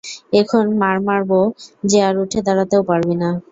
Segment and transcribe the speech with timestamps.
[0.39, 1.39] এমন মার মারবো
[1.83, 3.29] যে আর উঠে দাঁড়াতেও পারবি না।